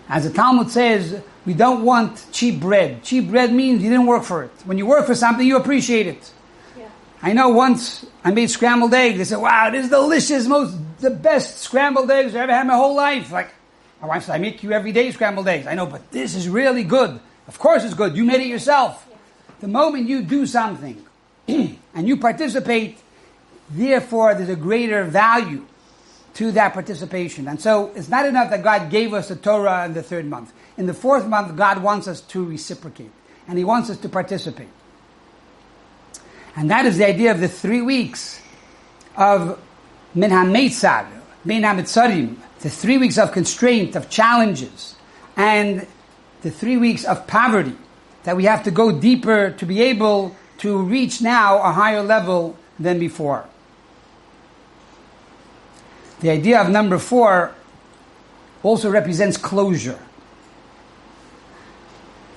As 0.08 0.24
the 0.24 0.30
Talmud 0.30 0.70
says, 0.70 1.22
we 1.44 1.54
don't 1.54 1.84
want 1.84 2.26
cheap 2.32 2.60
bread. 2.60 3.02
Cheap 3.02 3.30
bread 3.30 3.52
means 3.52 3.82
you 3.82 3.90
didn't 3.90 4.06
work 4.06 4.24
for 4.24 4.44
it. 4.44 4.50
When 4.64 4.78
you 4.78 4.86
work 4.86 5.06
for 5.06 5.14
something, 5.14 5.46
you 5.46 5.56
appreciate 5.56 6.06
it. 6.06 6.30
I 7.22 7.32
know 7.34 7.50
once 7.50 8.04
I 8.24 8.32
made 8.32 8.50
scrambled 8.50 8.92
eggs. 8.92 9.18
They 9.18 9.24
said, 9.24 9.38
wow, 9.38 9.70
this 9.70 9.84
is 9.84 9.90
delicious, 9.90 10.46
most, 10.48 10.76
the 10.98 11.10
best 11.10 11.58
scrambled 11.58 12.10
eggs 12.10 12.34
I've 12.34 12.42
ever 12.42 12.52
had 12.52 12.62
in 12.62 12.66
my 12.66 12.74
whole 12.74 12.96
life. 12.96 13.30
Like, 13.30 13.50
my 14.00 14.08
wife 14.08 14.24
said, 14.24 14.34
I 14.34 14.38
make 14.38 14.64
you 14.64 14.72
every 14.72 14.90
day 14.90 15.10
scrambled 15.12 15.46
eggs. 15.46 15.68
I 15.68 15.74
know, 15.74 15.86
but 15.86 16.10
this 16.10 16.34
is 16.34 16.48
really 16.48 16.82
good. 16.82 17.20
Of 17.46 17.60
course 17.60 17.84
it's 17.84 17.94
good. 17.94 18.16
You 18.16 18.24
made 18.24 18.40
it 18.40 18.48
yourself. 18.48 19.08
The 19.60 19.68
moment 19.68 20.08
you 20.08 20.22
do 20.22 20.46
something 20.46 21.04
and 21.48 21.78
you 21.94 22.16
participate, 22.16 22.98
therefore 23.70 24.34
there's 24.34 24.48
a 24.48 24.56
greater 24.56 25.04
value 25.04 25.64
to 26.34 26.50
that 26.52 26.72
participation. 26.72 27.46
And 27.46 27.60
so 27.60 27.92
it's 27.94 28.08
not 28.08 28.26
enough 28.26 28.50
that 28.50 28.64
God 28.64 28.90
gave 28.90 29.14
us 29.14 29.28
the 29.28 29.36
Torah 29.36 29.84
in 29.84 29.94
the 29.94 30.02
third 30.02 30.26
month. 30.26 30.52
In 30.76 30.86
the 30.86 30.94
fourth 30.94 31.26
month, 31.26 31.54
God 31.56 31.82
wants 31.82 32.08
us 32.08 32.20
to 32.22 32.44
reciprocate, 32.44 33.10
and 33.46 33.58
He 33.58 33.64
wants 33.64 33.90
us 33.90 33.98
to 33.98 34.08
participate. 34.08 34.68
And 36.54 36.70
that 36.70 36.86
is 36.86 36.98
the 36.98 37.06
idea 37.06 37.30
of 37.30 37.40
the 37.40 37.48
three 37.48 37.80
weeks 37.80 38.40
of 39.16 39.58
Min 40.14 40.30
HaMeitzar, 40.30 41.06
Min 41.44 41.62
HaMitzarim, 41.62 42.36
the 42.60 42.70
three 42.70 42.98
weeks 42.98 43.18
of 43.18 43.32
constraint, 43.32 43.96
of 43.96 44.10
challenges, 44.10 44.94
and 45.36 45.86
the 46.42 46.50
three 46.50 46.76
weeks 46.76 47.04
of 47.04 47.26
poverty, 47.26 47.76
that 48.24 48.36
we 48.36 48.44
have 48.44 48.64
to 48.64 48.70
go 48.70 48.92
deeper 48.92 49.50
to 49.52 49.66
be 49.66 49.80
able 49.82 50.36
to 50.58 50.82
reach 50.82 51.20
now 51.20 51.58
a 51.62 51.72
higher 51.72 52.02
level 52.02 52.56
than 52.78 52.98
before. 52.98 53.46
The 56.20 56.30
idea 56.30 56.60
of 56.60 56.68
number 56.68 56.98
four 56.98 57.54
also 58.62 58.90
represents 58.90 59.36
closure. 59.36 59.98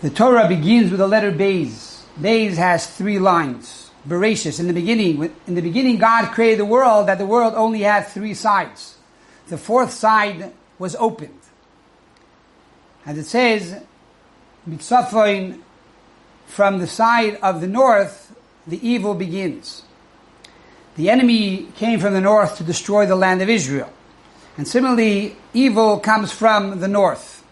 The 0.01 0.09
Torah 0.09 0.47
begins 0.47 0.89
with 0.89 0.99
the 0.99 1.07
letter 1.07 1.31
Beis. 1.31 2.01
Beis 2.19 2.55
has 2.55 2.87
three 2.87 3.19
lines. 3.19 3.84
Bereshis, 4.07 4.59
in 4.59 4.67
the 4.67 4.73
beginning, 4.73 5.33
in 5.47 5.55
the 5.55 5.61
beginning 5.61 5.97
God 5.97 6.31
created 6.31 6.59
the 6.59 6.65
world 6.65 7.07
that 7.07 7.17
the 7.17 7.25
world 7.25 7.53
only 7.55 7.81
had 7.81 8.07
three 8.07 8.33
sides. 8.33 8.97
The 9.47 9.57
fourth 9.57 9.91
side 9.91 10.53
was 10.77 10.95
opened. 10.95 11.39
As 13.05 13.17
it 13.17 13.25
says, 13.25 13.81
Mitzafoin, 14.69 15.61
from 16.45 16.79
the 16.79 16.87
side 16.87 17.39
of 17.41 17.61
the 17.61 17.67
north, 17.67 18.35
the 18.67 18.87
evil 18.87 19.15
begins. 19.15 19.83
The 20.95 21.09
enemy 21.09 21.67
came 21.75 21.99
from 21.99 22.13
the 22.13 22.21
north 22.21 22.57
to 22.57 22.63
destroy 22.63 23.05
the 23.05 23.15
land 23.15 23.41
of 23.41 23.49
Israel. 23.49 23.91
And 24.57 24.67
similarly, 24.67 25.35
evil 25.53 25.99
comes 25.99 26.31
from 26.31 26.79
the 26.79 26.87
north. 26.87 27.43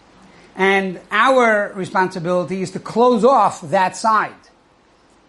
And 0.56 1.00
our 1.10 1.72
responsibility 1.74 2.62
is 2.62 2.70
to 2.72 2.78
close 2.78 3.24
off 3.24 3.60
that 3.62 3.96
side 3.96 4.34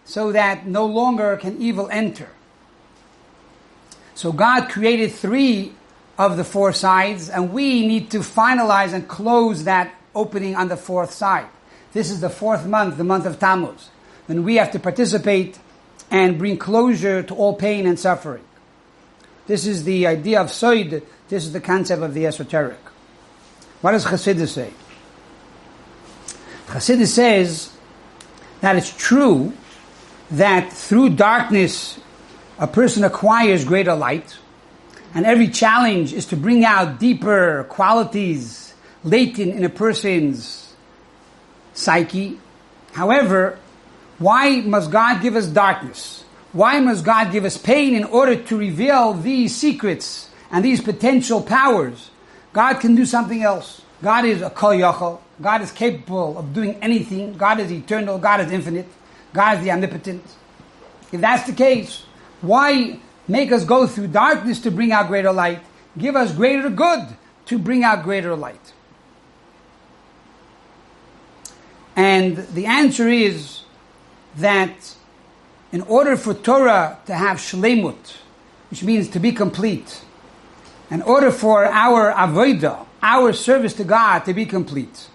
so 0.06 0.32
that 0.32 0.66
no 0.66 0.86
longer 0.86 1.36
can 1.36 1.60
evil 1.60 1.88
enter. 1.90 2.28
So 4.14 4.32
God 4.32 4.70
created 4.70 5.12
three 5.12 5.74
of 6.16 6.38
the 6.38 6.44
four 6.44 6.72
sides, 6.72 7.28
and 7.28 7.52
we 7.52 7.86
need 7.86 8.10
to 8.12 8.20
finalize 8.20 8.94
and 8.94 9.06
close 9.06 9.64
that 9.64 9.92
opening 10.14 10.56
on 10.56 10.68
the 10.68 10.76
fourth 10.76 11.12
side. 11.12 11.46
This 11.92 12.10
is 12.10 12.20
the 12.20 12.30
fourth 12.30 12.64
month, 12.64 12.96
the 12.96 13.04
month 13.04 13.26
of 13.26 13.38
Tammuz, 13.38 13.90
when 14.26 14.44
we 14.44 14.56
have 14.56 14.70
to 14.72 14.78
participate 14.78 15.58
and 16.10 16.38
bring 16.38 16.56
closure 16.56 17.22
to 17.22 17.34
all 17.34 17.54
pain 17.54 17.86
and 17.86 17.98
suffering. 17.98 18.44
This 19.46 19.66
is 19.66 19.84
the 19.84 20.06
idea 20.06 20.40
of 20.40 20.48
Soid. 20.48 21.02
This 21.28 21.44
is 21.44 21.52
the 21.52 21.60
concept 21.60 22.02
of 22.02 22.14
the 22.14 22.26
esoteric. 22.26 22.78
What 23.80 23.92
does 23.92 24.04
Chassidus 24.04 24.48
say? 24.48 24.72
Chassidus 26.66 27.08
says 27.08 27.72
that 28.60 28.76
it's 28.76 28.96
true 28.96 29.52
that 30.30 30.72
through 30.72 31.10
darkness 31.10 31.98
a 32.58 32.66
person 32.66 33.04
acquires 33.04 33.64
greater 33.64 33.94
light, 33.94 34.36
and 35.14 35.26
every 35.26 35.48
challenge 35.48 36.12
is 36.12 36.26
to 36.26 36.36
bring 36.36 36.64
out 36.64 36.98
deeper 36.98 37.64
qualities 37.68 38.74
latent 39.04 39.54
in 39.54 39.64
a 39.64 39.68
person's 39.68 40.74
psyche. 41.74 42.38
However, 42.92 43.58
why 44.18 44.60
must 44.60 44.90
God 44.90 45.22
give 45.22 45.36
us 45.36 45.46
darkness? 45.46 46.24
Why 46.52 46.80
must 46.80 47.04
God 47.04 47.32
give 47.32 47.44
us 47.44 47.58
pain 47.58 47.94
in 47.94 48.04
order 48.04 48.36
to 48.36 48.56
reveal 48.56 49.12
these 49.12 49.54
secrets 49.54 50.30
and 50.50 50.64
these 50.64 50.80
potential 50.80 51.42
powers? 51.42 52.10
God 52.54 52.80
can 52.80 52.94
do 52.94 53.04
something 53.04 53.42
else. 53.42 53.82
God 54.02 54.24
is 54.24 54.40
a 54.40 54.48
kol 54.48 54.70
yachol. 54.70 55.20
God 55.40 55.60
is 55.60 55.70
capable 55.70 56.38
of 56.38 56.54
doing 56.54 56.76
anything. 56.80 57.36
God 57.36 57.60
is 57.60 57.70
eternal. 57.70 58.16
God 58.18 58.40
is 58.40 58.50
infinite. 58.50 58.86
God 59.36 59.58
is 59.58 59.64
the 59.64 59.70
omnipotent. 59.70 60.24
If 61.12 61.20
that's 61.20 61.46
the 61.46 61.52
case, 61.52 62.04
why 62.40 62.98
make 63.28 63.52
us 63.52 63.64
go 63.64 63.86
through 63.86 64.08
darkness 64.08 64.60
to 64.60 64.70
bring 64.70 64.92
out 64.92 65.08
greater 65.08 65.32
light? 65.32 65.60
Give 65.96 66.16
us 66.16 66.32
greater 66.32 66.70
good 66.70 67.06
to 67.46 67.58
bring 67.58 67.84
out 67.84 68.02
greater 68.02 68.34
light. 68.34 68.72
And 71.94 72.36
the 72.36 72.66
answer 72.66 73.08
is 73.08 73.62
that 74.36 74.94
in 75.72 75.82
order 75.82 76.16
for 76.16 76.34
Torah 76.34 76.98
to 77.06 77.14
have 77.14 77.38
shlemut, 77.38 78.16
which 78.70 78.82
means 78.82 79.08
to 79.10 79.20
be 79.20 79.32
complete, 79.32 80.02
in 80.90 81.02
order 81.02 81.30
for 81.30 81.64
our 81.64 82.12
avodah, 82.12 82.86
our 83.02 83.32
service 83.32 83.74
to 83.74 83.84
God 83.84 84.20
to 84.20 84.34
be 84.34 84.44
complete, 84.44 85.08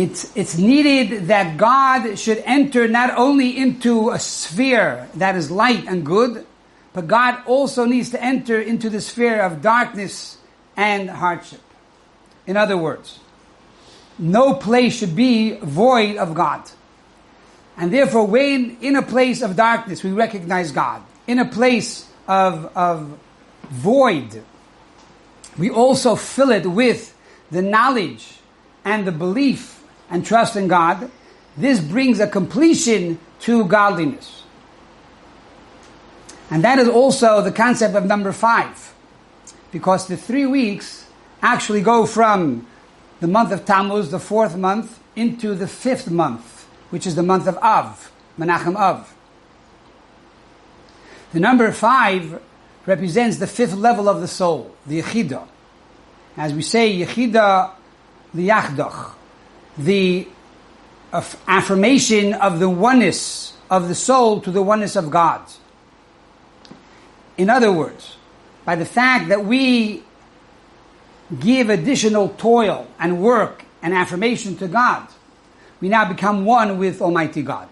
it's, 0.00 0.34
it's 0.34 0.56
needed 0.56 1.26
that 1.26 1.58
God 1.58 2.18
should 2.18 2.38
enter 2.46 2.88
not 2.88 3.18
only 3.18 3.58
into 3.58 4.10
a 4.10 4.18
sphere 4.18 5.06
that 5.16 5.36
is 5.36 5.50
light 5.50 5.84
and 5.86 6.06
good, 6.06 6.46
but 6.94 7.06
God 7.06 7.42
also 7.46 7.84
needs 7.84 8.08
to 8.10 8.24
enter 8.24 8.58
into 8.58 8.88
the 8.88 9.02
sphere 9.02 9.42
of 9.42 9.60
darkness 9.60 10.38
and 10.74 11.10
hardship. 11.10 11.60
In 12.46 12.56
other 12.56 12.78
words, 12.78 13.18
no 14.18 14.54
place 14.54 14.96
should 14.96 15.14
be 15.14 15.56
void 15.56 16.16
of 16.16 16.34
God. 16.34 16.62
And 17.76 17.92
therefore, 17.92 18.26
when 18.26 18.78
in 18.80 18.96
a 18.96 19.02
place 19.02 19.42
of 19.42 19.54
darkness 19.54 20.02
we 20.02 20.12
recognize 20.12 20.72
God, 20.72 21.02
in 21.26 21.38
a 21.38 21.44
place 21.44 22.08
of, 22.26 22.74
of 22.74 23.18
void, 23.68 24.42
we 25.58 25.68
also 25.68 26.16
fill 26.16 26.52
it 26.52 26.66
with 26.66 27.14
the 27.50 27.60
knowledge 27.60 28.38
and 28.82 29.06
the 29.06 29.12
belief 29.12 29.79
and 30.10 30.26
trust 30.26 30.56
in 30.56 30.68
God. 30.68 31.10
This 31.56 31.80
brings 31.80 32.20
a 32.20 32.26
completion 32.26 33.18
to 33.40 33.64
godliness. 33.64 34.44
And 36.50 36.64
that 36.64 36.78
is 36.78 36.88
also 36.88 37.40
the 37.42 37.52
concept 37.52 37.94
of 37.94 38.04
number 38.04 38.32
five. 38.32 38.94
Because 39.70 40.08
the 40.08 40.16
three 40.16 40.46
weeks 40.46 41.06
actually 41.42 41.80
go 41.80 42.06
from 42.06 42.66
the 43.20 43.28
month 43.28 43.52
of 43.52 43.64
Tammuz, 43.64 44.10
the 44.10 44.18
fourth 44.18 44.56
month, 44.56 44.98
into 45.14 45.54
the 45.54 45.68
fifth 45.68 46.10
month 46.10 46.60
which 46.90 47.06
is 47.06 47.14
the 47.14 47.22
month 47.22 47.46
of 47.46 47.56
Av, 47.58 48.12
Menachem 48.38 48.76
Av. 48.76 49.14
The 51.32 51.40
number 51.40 51.70
five 51.72 52.42
represents 52.84 53.38
the 53.38 53.46
fifth 53.46 53.74
level 53.74 54.08
of 54.08 54.20
the 54.20 54.28
soul, 54.28 54.74
the 54.86 55.00
Yechida. 55.00 55.46
As 56.36 56.52
we 56.52 56.62
say, 56.62 56.98
Yechida 57.00 57.70
liyachdach, 58.34 59.12
the 59.76 60.28
affirmation 61.48 62.34
of 62.34 62.60
the 62.60 62.68
oneness 62.68 63.56
of 63.70 63.88
the 63.88 63.94
soul 63.94 64.40
to 64.40 64.50
the 64.50 64.62
oneness 64.62 64.96
of 64.96 65.10
God. 65.10 65.42
In 67.36 67.48
other 67.48 67.72
words, 67.72 68.16
by 68.64 68.76
the 68.76 68.84
fact 68.84 69.28
that 69.28 69.44
we 69.44 70.02
give 71.38 71.70
additional 71.70 72.30
toil 72.30 72.86
and 72.98 73.22
work 73.22 73.64
and 73.82 73.94
affirmation 73.94 74.56
to 74.58 74.68
God, 74.68 75.08
we 75.80 75.88
now 75.88 76.06
become 76.06 76.44
one 76.44 76.78
with 76.78 77.00
Almighty 77.00 77.42
God. 77.42 77.68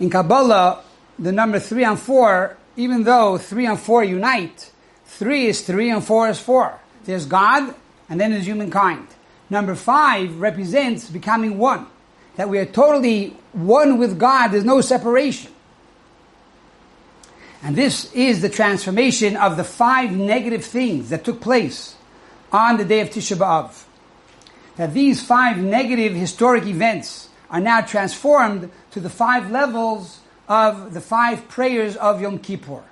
In 0.00 0.08
Kabbalah, 0.08 0.82
the 1.18 1.32
number 1.32 1.60
three 1.60 1.84
and 1.84 1.98
four, 1.98 2.56
even 2.76 3.04
though 3.04 3.38
three 3.38 3.66
and 3.66 3.78
four 3.78 4.02
unite, 4.02 4.70
three 5.04 5.46
is 5.46 5.60
three 5.60 5.90
and 5.90 6.02
four 6.02 6.28
is 6.28 6.40
four. 6.40 6.80
There's 7.04 7.26
God 7.26 7.74
and 8.08 8.20
then 8.20 8.30
there's 8.30 8.46
humankind. 8.46 9.08
Number 9.54 9.76
five 9.76 10.40
represents 10.40 11.08
becoming 11.08 11.58
one. 11.58 11.86
That 12.34 12.48
we 12.48 12.58
are 12.58 12.66
totally 12.66 13.36
one 13.52 13.98
with 13.98 14.18
God, 14.18 14.48
there's 14.48 14.64
no 14.64 14.80
separation. 14.80 15.52
And 17.62 17.76
this 17.76 18.12
is 18.14 18.42
the 18.42 18.48
transformation 18.48 19.36
of 19.36 19.56
the 19.56 19.62
five 19.62 20.10
negative 20.10 20.64
things 20.64 21.10
that 21.10 21.22
took 21.22 21.40
place 21.40 21.94
on 22.50 22.78
the 22.78 22.84
day 22.84 22.98
of 22.98 23.10
Tisha 23.10 23.36
B'Av. 23.36 23.84
That 24.74 24.92
these 24.92 25.24
five 25.24 25.58
negative 25.58 26.14
historic 26.14 26.66
events 26.66 27.28
are 27.48 27.60
now 27.60 27.80
transformed 27.80 28.72
to 28.90 28.98
the 28.98 29.08
five 29.08 29.52
levels 29.52 30.18
of 30.48 30.94
the 30.94 31.00
five 31.00 31.46
prayers 31.46 31.94
of 31.94 32.20
Yom 32.20 32.40
Kippur, 32.40 32.82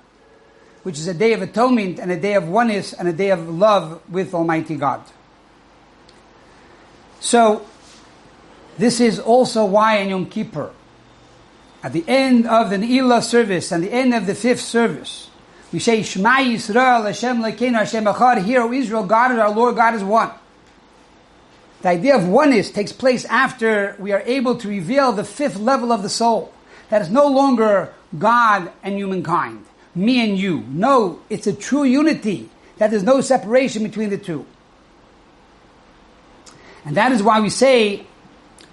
which 0.83 0.97
is 0.97 1.07
a 1.07 1.13
day 1.13 1.33
of 1.33 1.41
atonement 1.41 1.99
and 1.99 2.09
a 2.09 2.17
day 2.17 2.35
of 2.35 2.47
oneness 2.47 2.93
and 2.93 3.09
a 3.09 3.13
day 3.13 3.31
of 3.31 3.49
love 3.49 3.99
with 4.09 4.33
Almighty 4.33 4.77
God. 4.77 5.03
So, 7.23 7.65
this 8.77 8.99
is 8.99 9.17
also 9.17 9.63
why 9.63 9.99
in 9.99 10.09
Yom 10.09 10.25
Kippur, 10.25 10.73
at 11.81 11.93
the 11.93 12.03
end 12.05 12.45
of 12.45 12.69
the 12.69 12.75
Ne'ilah 12.75 13.23
service 13.23 13.71
and 13.71 13.81
the 13.81 13.93
end 13.93 14.13
of 14.13 14.25
the 14.25 14.35
fifth 14.35 14.59
service, 14.59 15.29
we 15.71 15.79
say, 15.79 16.03
Shema 16.03 16.39
Yisrael, 16.39 17.05
Hashem 17.05 17.37
Elokeinu, 17.37 17.75
Hashem 17.75 18.03
Echad, 18.03 18.43
Hear, 18.43 18.63
O 18.63 18.73
Israel, 18.73 19.05
God 19.05 19.31
is 19.31 19.37
our 19.39 19.51
Lord, 19.51 19.77
God 19.77 19.95
is 19.95 20.03
one. 20.03 20.31
The 21.81 21.89
idea 21.89 22.17
of 22.17 22.27
oneness 22.27 22.69
takes 22.69 22.91
place 22.91 23.23
after 23.25 23.95
we 23.99 24.11
are 24.11 24.21
able 24.25 24.57
to 24.57 24.67
reveal 24.67 25.13
the 25.13 25.23
fifth 25.23 25.57
level 25.57 25.93
of 25.93 26.03
the 26.03 26.09
soul. 26.09 26.51
That 26.89 27.01
is 27.01 27.09
no 27.09 27.27
longer 27.27 27.93
God 28.19 28.69
and 28.83 28.97
humankind, 28.97 29.63
me 29.95 30.29
and 30.29 30.37
you. 30.37 30.65
No, 30.67 31.21
it's 31.29 31.47
a 31.47 31.53
true 31.53 31.85
unity. 31.85 32.49
That 32.79 32.91
there's 32.91 33.03
no 33.03 33.21
separation 33.21 33.81
between 33.83 34.09
the 34.09 34.17
two. 34.17 34.45
And 36.85 36.97
that 36.97 37.11
is 37.11 37.23
why 37.23 37.39
we 37.39 37.49
say, 37.49 38.05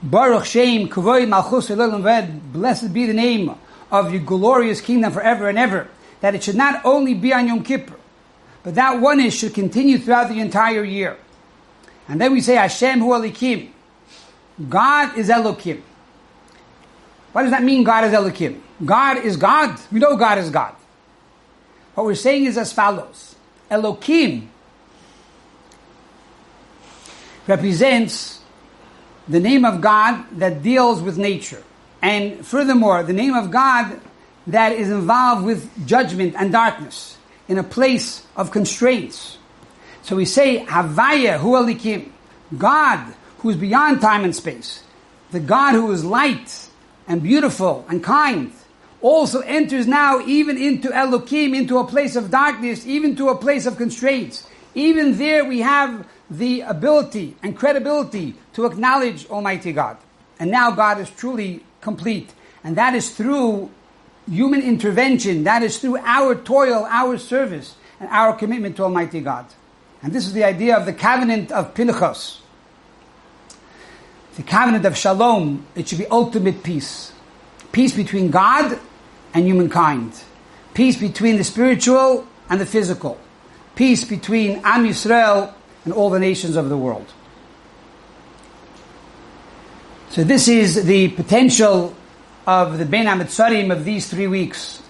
Baruch 0.03 0.45
Shem, 0.45 0.89
Kavoy 0.89 1.29
Malchus 1.29 1.69
Ved, 1.69 2.53
blessed 2.53 2.93
be 2.93 3.07
the 3.07 3.15
name 3.15 3.55
of 3.91 4.13
your 4.13 4.23
glorious 4.23 4.81
kingdom 4.81 5.13
forever 5.13 5.49
and 5.49 5.59
ever. 5.59 5.89
That 6.21 6.35
it 6.35 6.43
should 6.43 6.57
not 6.57 6.85
only 6.85 7.15
be 7.15 7.33
on 7.33 7.49
Yom 7.49 7.63
Kippur, 7.63 7.97
but 8.63 8.75
that 8.75 9.01
oneness 9.01 9.35
should 9.35 9.55
continue 9.55 9.99
throughout 9.99 10.29
the 10.29 10.41
entire 10.41 10.85
year. 10.85 11.17
And 12.09 12.21
then 12.21 12.33
we 12.33 12.41
say 12.41 12.57
Hashem 12.57 13.01
Hu 13.01 13.11
Elokim. 13.11 13.71
God 14.69 15.17
is 15.17 15.29
Elokim. 15.29 15.81
What 17.33 17.43
does 17.43 17.53
that 17.53 17.63
mean, 17.63 17.85
God 17.85 18.05
is 18.05 18.13
Elokim? 18.13 18.61
God 18.85 19.19
is 19.19 19.37
God. 19.37 19.79
We 19.93 20.01
know 20.01 20.17
God 20.17 20.39
is 20.39 20.51
God. 20.51 20.75
What 21.95 22.07
we're 22.07 22.15
saying 22.15 22.47
is 22.47 22.59
as 22.59 22.73
follows. 22.73 23.37
Elokim 23.71 24.49
represents 27.51 28.41
the 29.29 29.41
name 29.41 29.65
of 29.65 29.81
God 29.81 30.25
that 30.39 30.63
deals 30.63 31.03
with 31.03 31.19
nature. 31.19 31.63
And 32.01 32.47
furthermore, 32.47 33.03
the 33.03 33.13
name 33.13 33.35
of 33.35 33.51
God 33.51 34.01
that 34.47 34.73
is 34.73 34.89
involved 34.89 35.45
with 35.45 35.87
judgment 35.87 36.35
and 36.39 36.51
darkness 36.51 37.19
in 37.49 37.59
a 37.59 37.63
place 37.63 38.25
of 38.37 38.51
constraints. 38.51 39.37
So 40.03 40.17
we 40.17 40.25
say, 40.25 40.65
Havaya 40.65 41.39
Hu 41.39 41.53
Elokim, 41.53 42.11
God 42.57 43.15
who 43.39 43.51
is 43.51 43.57
beyond 43.57 44.01
time 44.01 44.25
and 44.25 44.35
space, 44.35 44.83
the 45.31 45.41
God 45.41 45.73
who 45.73 45.91
is 45.93 46.05
light 46.05 46.69
and 47.07 47.23
beautiful 47.23 47.85
and 47.89 48.03
kind, 48.03 48.53
also 49.03 49.41
enters 49.41 49.87
now 49.87 50.21
even 50.27 50.59
into 50.59 50.89
Elokim, 50.89 51.57
into 51.57 51.79
a 51.79 51.87
place 51.87 52.17
of 52.17 52.31
darkness, 52.31 52.87
even 52.87 53.17
to 53.17 53.29
a 53.29 53.37
place 53.37 53.67
of 53.67 53.77
constraints. 53.77 54.47
Even 54.75 55.17
there 55.17 55.45
we 55.45 55.61
have 55.61 56.07
the 56.31 56.61
ability 56.61 57.37
and 57.43 57.57
credibility 57.57 58.37
to 58.53 58.65
acknowledge 58.65 59.29
Almighty 59.29 59.73
God. 59.73 59.97
And 60.39 60.51
now 60.51 60.71
God 60.71 61.01
is 61.01 61.11
truly 61.11 61.65
complete. 61.81 62.33
And 62.63 62.77
that 62.77 62.95
is 62.95 63.15
through 63.15 63.71
human 64.31 64.63
intervention, 64.63 65.45
that 65.45 65.63
is 65.63 65.79
through 65.79 65.99
our 65.99 66.35
toil, 66.35 66.87
our 66.89 67.19
service, 67.19 67.75
and 67.99 68.09
our 68.11 68.35
commitment 68.35 68.77
to 68.77 68.85
Almighty 68.85 69.21
God. 69.21 69.47
And 70.03 70.13
this 70.13 70.27
is 70.27 70.33
the 70.33 70.45
idea 70.45 70.77
of 70.77 70.87
the 70.87 70.93
covenant 70.93 71.51
of 71.53 71.75
Pinchas. 71.75 72.41
The 74.37 74.43
covenant 74.43 74.87
of 74.87 74.97
Shalom, 74.97 75.67
it 75.75 75.89
should 75.89 75.99
be 75.99 76.07
ultimate 76.07 76.63
peace. 76.63 77.13
Peace 77.73 77.95
between 77.95 78.31
God 78.31 78.79
and 79.35 79.47
humankind. 79.47 80.13
Peace 80.73 80.97
between 80.97 81.37
the 81.37 81.45
spiritual 81.45 82.27
and 82.49 82.61
the 82.61 82.67
physical. 82.67 83.19
Peace 83.75 84.05
between 84.05 84.61
Am 84.65 84.87
Yisrael 84.87 85.53
and 85.85 85.93
all 85.93 86.11
the 86.11 86.19
nations 86.19 86.57
of 86.57 86.69
the 86.69 86.77
world. 86.77 87.07
So 90.11 90.25
this 90.25 90.49
is 90.49 90.85
the 90.85 91.09
potential 91.09 91.95
of 92.47 92.79
the 92.79 92.85
Ben 92.85 93.07
Amitzarim 93.07 93.71
of 93.71 93.85
these 93.85 94.11
three 94.11 94.27
weeks. 94.27 94.83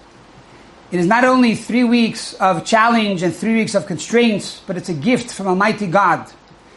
It 0.91 0.99
is 0.99 1.07
not 1.07 1.25
only 1.25 1.55
three 1.55 1.85
weeks 1.85 2.33
of 2.35 2.65
challenge 2.65 3.23
and 3.23 3.35
three 3.35 3.55
weeks 3.55 3.75
of 3.75 3.87
constraints, 3.87 4.61
but 4.67 4.77
it's 4.77 4.89
a 4.89 4.95
gift 4.95 5.33
from 5.33 5.47
Almighty 5.47 5.87
God 5.87 6.27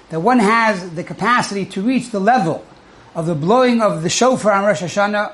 that 0.10 0.20
one 0.20 0.40
has 0.40 0.94
the 0.94 1.04
capacity 1.04 1.66
to 1.66 1.82
reach 1.82 2.12
the 2.12 2.20
level 2.20 2.66
of 3.16 3.26
the 3.26 3.34
blowing 3.34 3.82
of 3.82 4.04
the 4.04 4.10
shofar 4.10 4.52
on 4.52 4.66
Rosh 4.66 4.82
Hashanah, 4.82 5.34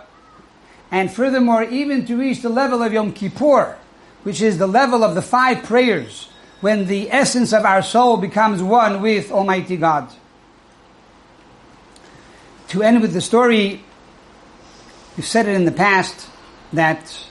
and 0.91 1.11
furthermore, 1.11 1.63
even 1.63 2.05
to 2.05 2.17
reach 2.17 2.41
the 2.41 2.49
level 2.49 2.81
of 2.81 2.93
Yom 2.93 3.11
Kippur, 3.11 3.77
which 4.23 4.41
is 4.41 4.57
the 4.57 4.67
level 4.67 5.03
of 5.03 5.15
the 5.15 5.21
five 5.21 5.63
prayers, 5.63 6.29
when 6.61 6.87
the 6.87 7.11
essence 7.11 7.53
of 7.53 7.63
our 7.65 7.81
soul 7.81 8.17
becomes 8.17 8.61
one 8.61 9.01
with 9.01 9.31
Almighty 9.31 9.77
God. 9.77 10.09
To 12.69 12.83
end 12.83 13.01
with 13.01 13.13
the 13.13 13.21
story, 13.21 13.81
we've 15.15 15.25
said 15.25 15.47
it 15.47 15.55
in 15.55 15.65
the 15.65 15.71
past 15.71 16.29
that 16.73 17.25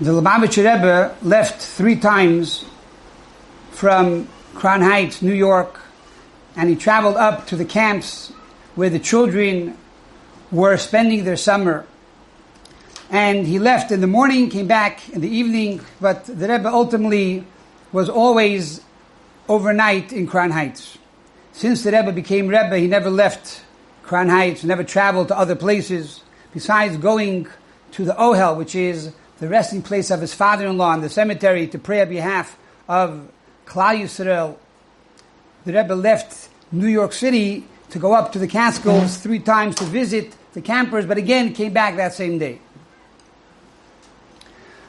the 0.00 0.10
Lubavitcher 0.10 0.58
Rebbe 0.58 1.16
left 1.22 1.62
three 1.62 1.96
times 1.96 2.64
from 3.70 4.28
Crown 4.54 4.82
Heights, 4.82 5.22
New 5.22 5.32
York, 5.32 5.80
and 6.56 6.68
he 6.68 6.76
traveled 6.76 7.16
up 7.16 7.46
to 7.46 7.56
the 7.56 7.64
camps 7.64 8.32
where 8.74 8.90
the 8.90 8.98
children 8.98 9.78
were 10.50 10.76
spending 10.76 11.24
their 11.24 11.36
summer. 11.36 11.86
And 13.14 13.46
he 13.46 13.60
left 13.60 13.92
in 13.92 14.00
the 14.00 14.08
morning, 14.08 14.50
came 14.50 14.66
back 14.66 15.08
in 15.10 15.20
the 15.20 15.28
evening, 15.28 15.80
but 16.00 16.24
the 16.24 16.48
Rebbe 16.48 16.68
ultimately 16.68 17.44
was 17.92 18.08
always 18.08 18.80
overnight 19.48 20.12
in 20.12 20.26
Crown 20.26 20.50
Heights. 20.50 20.98
Since 21.52 21.84
the 21.84 21.92
Rebbe 21.92 22.10
became 22.10 22.48
Rebbe, 22.48 22.76
he 22.76 22.88
never 22.88 23.10
left 23.10 23.62
Crown 24.02 24.28
Heights, 24.30 24.64
never 24.64 24.82
traveled 24.82 25.28
to 25.28 25.38
other 25.38 25.54
places, 25.54 26.24
besides 26.52 26.96
going 26.96 27.46
to 27.92 28.04
the 28.04 28.14
Ohel, 28.14 28.56
which 28.56 28.74
is 28.74 29.12
the 29.38 29.46
resting 29.46 29.80
place 29.80 30.10
of 30.10 30.20
his 30.20 30.34
father-in-law 30.34 30.94
in 30.94 31.00
the 31.00 31.08
cemetery 31.08 31.68
to 31.68 31.78
pray 31.78 32.02
on 32.02 32.08
behalf 32.08 32.58
of 32.88 33.30
Klal 33.64 34.02
Yisrael. 34.02 34.56
The 35.66 35.72
Rebbe 35.72 35.94
left 35.94 36.48
New 36.72 36.88
York 36.88 37.12
City 37.12 37.64
to 37.90 38.00
go 38.00 38.12
up 38.12 38.32
to 38.32 38.40
the 38.40 38.48
Catskills 38.48 39.18
three 39.18 39.38
times 39.38 39.76
to 39.76 39.84
visit 39.84 40.34
the 40.52 40.60
campers, 40.60 41.06
but 41.06 41.16
again 41.16 41.52
came 41.54 41.72
back 41.72 41.94
that 41.94 42.12
same 42.12 42.38
day. 42.38 42.58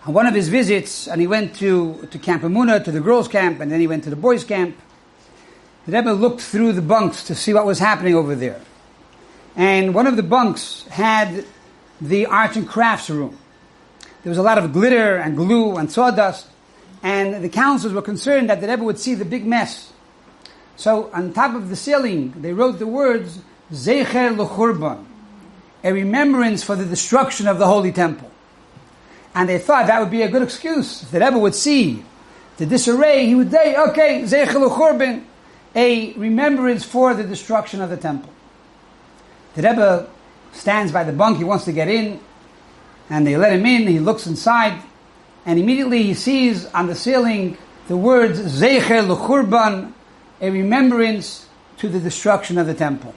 On 0.05 0.13
one 0.13 0.27
of 0.27 0.35
his 0.35 0.49
visits, 0.49 1.07
and 1.07 1.19
he 1.19 1.25
went 1.25 1.55
to, 1.55 2.07
to 2.11 2.19
Camp 2.19 2.43
Emunah, 2.43 2.83
to 2.83 2.91
the 2.91 2.99
girls' 2.99 3.27
camp, 3.27 3.59
and 3.59 3.71
then 3.71 3.79
he 3.79 3.87
went 3.87 4.03
to 4.03 4.11
the 4.11 4.15
boys' 4.15 4.43
camp. 4.43 4.77
The 5.87 5.93
Rebbe 5.93 6.11
looked 6.11 6.41
through 6.41 6.73
the 6.73 6.81
bunks 6.83 7.23
to 7.25 7.33
see 7.33 7.55
what 7.55 7.65
was 7.65 7.79
happening 7.79 8.13
over 8.13 8.35
there. 8.35 8.61
And 9.55 9.95
one 9.95 10.05
of 10.05 10.15
the 10.15 10.23
bunks 10.23 10.85
had 10.89 11.45
the 11.99 12.27
arts 12.27 12.55
and 12.55 12.67
crafts 12.67 13.09
room. 13.09 13.35
There 14.21 14.29
was 14.29 14.37
a 14.37 14.43
lot 14.43 14.59
of 14.59 14.73
glitter 14.73 15.15
and 15.15 15.35
glue 15.35 15.75
and 15.75 15.91
sawdust, 15.91 16.47
and 17.01 17.43
the 17.43 17.49
counselors 17.49 17.93
were 17.93 18.03
concerned 18.03 18.51
that 18.51 18.61
the 18.61 18.67
Rebbe 18.67 18.83
would 18.83 18.99
see 18.99 19.15
the 19.15 19.25
big 19.25 19.45
mess. 19.45 19.91
So 20.75 21.09
on 21.13 21.33
top 21.33 21.55
of 21.55 21.69
the 21.69 21.75
ceiling, 21.75 22.33
they 22.37 22.53
wrote 22.53 22.77
the 22.77 22.87
words, 22.87 23.39
Zecher 23.71 24.37
l'churban, 24.37 25.03
a 25.83 25.93
remembrance 25.93 26.63
for 26.63 26.75
the 26.75 26.85
destruction 26.85 27.47
of 27.47 27.57
the 27.57 27.65
Holy 27.65 27.91
Temple. 27.91 28.29
And 29.35 29.49
they 29.49 29.59
thought 29.59 29.87
that 29.87 29.99
would 29.99 30.09
be 30.09 30.21
a 30.21 30.29
good 30.29 30.41
excuse. 30.41 31.03
If 31.03 31.11
the 31.11 31.19
Rebbe 31.19 31.37
would 31.37 31.53
see 31.53 32.05
the 32.55 32.65
disarray, 32.65 33.25
he 33.25 33.35
would 33.35 33.51
say, 33.51 33.75
okay, 33.75 34.21
Zecher 34.23 34.61
L'Churban, 34.61 35.25
a 35.75 36.13
remembrance 36.13 36.85
for 36.85 37.13
the 37.13 37.23
destruction 37.25 37.81
of 37.81 37.89
the 37.89 37.97
temple. 37.97 38.31
The 39.55 39.61
Rebbe 39.61 40.09
stands 40.53 40.93
by 40.93 41.03
the 41.03 41.11
bunk, 41.11 41.37
he 41.37 41.43
wants 41.43 41.65
to 41.65 41.73
get 41.73 41.89
in, 41.89 42.21
and 43.09 43.27
they 43.27 43.35
let 43.35 43.51
him 43.51 43.65
in, 43.65 43.87
he 43.87 43.99
looks 43.99 44.25
inside, 44.25 44.81
and 45.45 45.59
immediately 45.59 46.03
he 46.03 46.13
sees 46.13 46.65
on 46.67 46.87
the 46.87 46.95
ceiling 46.95 47.57
the 47.89 47.97
words 47.97 48.39
Zecher 48.39 49.05
L'Churban, 49.05 49.91
a 50.39 50.49
remembrance 50.49 51.49
to 51.77 51.89
the 51.89 51.99
destruction 51.99 52.57
of 52.57 52.67
the 52.67 52.73
temple. 52.73 53.13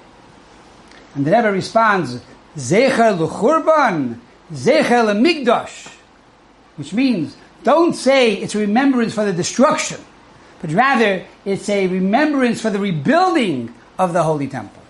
And 1.14 1.24
the 1.24 1.30
Rebbe 1.30 1.52
responds, 1.52 2.20
Zecher 2.56 3.16
L'Churban, 3.16 4.18
Zecher 4.52 5.04
L'Migdosh, 5.04 5.94
which 6.78 6.92
means 6.94 7.36
don't 7.64 7.94
say 7.94 8.34
it's 8.34 8.54
a 8.54 8.58
remembrance 8.58 9.14
for 9.14 9.24
the 9.24 9.32
destruction, 9.32 10.00
but 10.62 10.72
rather 10.72 11.26
it's 11.44 11.68
a 11.68 11.86
remembrance 11.88 12.60
for 12.62 12.70
the 12.70 12.78
rebuilding 12.78 13.74
of 13.98 14.12
the 14.12 14.22
Holy 14.22 14.46
Temple. 14.46 14.82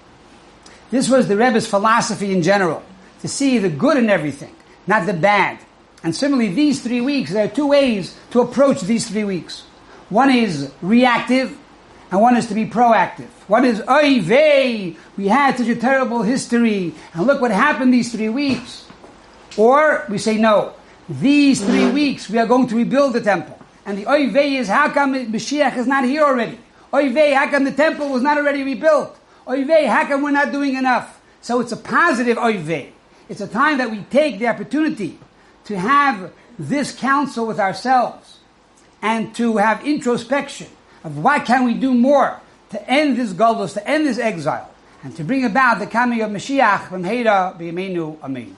This 0.91 1.09
was 1.09 1.29
the 1.29 1.37
Rebbe's 1.37 1.67
philosophy 1.67 2.33
in 2.33 2.43
general, 2.43 2.83
to 3.21 3.29
see 3.29 3.59
the 3.59 3.69
good 3.69 3.97
in 3.97 4.09
everything, 4.09 4.55
not 4.87 5.07
the 5.07 5.15
bad. 5.15 5.59
And 6.05 6.15
similarly, 6.15 6.55
these 6.55 6.83
three 6.83 7.01
weeks, 7.01 7.33
there 7.33 7.47
are 7.47 7.49
two 7.49 7.67
ways 7.67 8.17
to 8.31 8.41
approach 8.41 8.83
these 8.83 9.09
three 9.09 9.25
weeks. 9.25 9.63
One 10.09 10.31
is 10.31 10.71
reactive, 10.81 11.59
and 12.11 12.21
one 12.21 12.37
is 12.37 12.47
to 12.47 12.55
be 12.55 12.67
proactive. 12.67 13.29
One 13.49 13.65
is, 13.65 13.83
oy 13.89 14.21
vey, 14.21 14.97
we 15.17 15.29
had 15.29 15.57
such 15.57 15.69
a 15.69 15.77
terrible 15.77 16.23
history, 16.23 16.95
and 17.13 17.27
look 17.27 17.41
what 17.41 17.51
happened 17.51 17.93
these 17.93 18.13
three 18.13 18.29
weeks. 18.29 18.87
Or 19.57 20.07
we 20.09 20.19
say, 20.19 20.39
no, 20.39 20.75
these 21.09 21.65
three 21.65 21.91
weeks 21.91 22.29
we 22.29 22.39
are 22.39 22.47
going 22.47 22.67
to 22.69 22.77
rebuild 22.77 23.15
the 23.15 23.21
temple. 23.21 23.59
And 23.87 23.97
the 23.97 24.07
oy 24.11 24.29
vey 24.29 24.57
is, 24.57 24.69
how 24.69 24.91
come 24.91 25.15
Mashiach 25.15 25.77
is 25.77 25.87
not 25.87 26.05
here 26.05 26.23
already? 26.23 26.59
Oy 26.93 27.11
vey, 27.13 27.33
how 27.33 27.51
come 27.51 27.65
the 27.65 27.73
temple 27.73 28.11
was 28.11 28.23
not 28.23 28.37
already 28.37 28.63
rebuilt? 28.63 29.19
Oy 29.49 29.65
vey, 29.65 29.87
how 29.87 30.07
come 30.07 30.23
we're 30.23 30.31
not 30.31 30.53
doing 30.53 30.77
enough? 30.77 31.21
So 31.41 31.61
it's 31.61 31.73
a 31.73 31.77
positive 31.77 32.37
oy 32.37 32.59
vey. 32.59 32.93
It's 33.29 33.41
a 33.41 33.49
time 33.49 33.79
that 33.79 33.91
we 33.91 34.03
take 34.11 34.39
the 34.39 34.49
opportunity 34.49 35.19
to 35.65 35.79
have 35.79 36.33
this 36.59 36.95
counsel 36.95 37.47
with 37.47 37.61
ourselves 37.61 38.39
and 39.01 39.35
to 39.37 39.59
have 39.59 39.87
introspection 39.87 40.67
of 41.05 41.19
what 41.19 41.47
can 41.47 41.65
we 41.65 41.75
do 41.75 41.95
more 41.95 42.41
to 42.71 42.91
end 42.91 43.17
this 43.17 43.33
galus, 43.33 43.75
to 43.75 43.89
end 43.89 44.07
this 44.07 44.19
exile, 44.19 44.71
and 45.03 45.17
to 45.17 45.25
bring 45.25 45.45
about 45.45 45.79
the 45.79 45.87
coming 45.87 46.21
of 46.21 46.31
Mashiach 46.31 46.89
from 46.89 47.05
Heda 47.05 47.59
B'Yameinu 47.59 48.23
Amen. 48.23 48.58